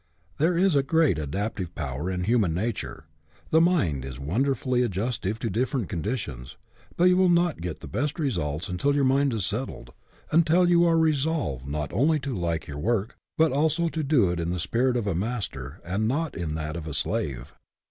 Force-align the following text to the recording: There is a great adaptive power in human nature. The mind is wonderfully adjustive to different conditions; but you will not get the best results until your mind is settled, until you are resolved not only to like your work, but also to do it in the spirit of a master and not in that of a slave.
There 0.39 0.57
is 0.57 0.75
a 0.75 0.81
great 0.81 1.19
adaptive 1.19 1.75
power 1.75 2.09
in 2.09 2.23
human 2.23 2.55
nature. 2.55 3.05
The 3.51 3.61
mind 3.61 4.03
is 4.03 4.19
wonderfully 4.19 4.81
adjustive 4.81 5.37
to 5.37 5.49
different 5.51 5.89
conditions; 5.89 6.57
but 6.97 7.03
you 7.03 7.15
will 7.17 7.29
not 7.29 7.61
get 7.61 7.81
the 7.81 7.87
best 7.87 8.17
results 8.17 8.67
until 8.67 8.95
your 8.95 9.03
mind 9.03 9.31
is 9.31 9.45
settled, 9.45 9.93
until 10.31 10.67
you 10.67 10.85
are 10.85 10.97
resolved 10.97 11.67
not 11.67 11.93
only 11.93 12.19
to 12.21 12.35
like 12.35 12.65
your 12.65 12.79
work, 12.79 13.15
but 13.37 13.51
also 13.51 13.89
to 13.89 14.01
do 14.01 14.31
it 14.31 14.39
in 14.39 14.49
the 14.49 14.59
spirit 14.59 14.97
of 14.97 15.05
a 15.05 15.13
master 15.13 15.79
and 15.85 16.07
not 16.07 16.35
in 16.35 16.55
that 16.55 16.75
of 16.75 16.87
a 16.87 16.95
slave. 16.95 17.53